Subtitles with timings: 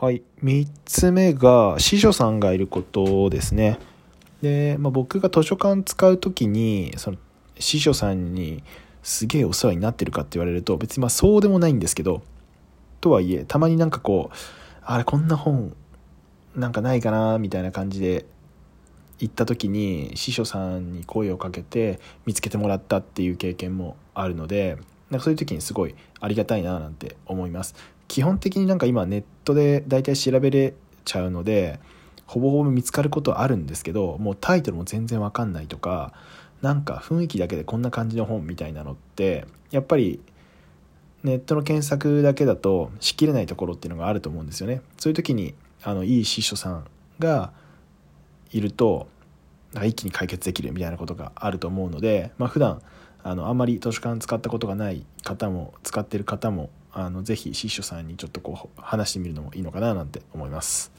[0.00, 0.22] はい。
[0.44, 3.80] 3つ目が司書さんがいることですね。
[4.42, 7.16] で、まあ、僕が図書館使う時にその
[7.58, 8.62] 司書さんに
[9.02, 12.22] すげえお世話になってるかって言われると別にまあそうでもないんですけど
[13.00, 14.36] とはいえたまになんかこう
[14.84, 15.74] あれこんな本
[16.54, 18.24] なんかないかなみたいな感じで
[19.18, 24.78] 行った時に司書さんに声をかけて見つけてもらったっていう経験もあるので
[25.10, 27.74] なんかそういう時にすごいありがたいななんて思います。
[28.08, 30.74] 基本的になんか今ネットで大体調べれ
[31.04, 31.78] ちゃうので
[32.26, 36.12] ほぼほぼ見つかることはあるんですけどもうタイトルも全然わかんないとか
[36.62, 40.20] なんか雰囲気だけでこんな感じの本みたいなのってやっぱり
[41.22, 44.82] ネットの検索だけだとしきれないところっていうのがあると思うんですよね。
[44.98, 46.86] そういう時にあのいい司書さん
[47.18, 47.52] が
[48.52, 49.08] いると
[49.74, 52.80] 一気に解決できるみたいなことがあると思うので、まあ、普段
[53.22, 60.92] あのあんまり図書館使ったことがない方も使ってる方もあのぜひ司書さんにちょっとこう話してみるのもいいのかななんて思います。